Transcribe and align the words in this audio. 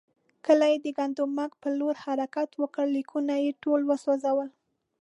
کله 0.45 0.65
یې 0.71 0.77
د 0.81 0.87
ګندمک 0.97 1.51
پر 1.61 1.71
لور 1.79 1.95
حرکت 2.03 2.49
وکړ، 2.61 2.85
لیکونه 2.97 3.33
یې 3.43 3.51
ټول 3.63 3.81
وسوځول. 3.85 4.49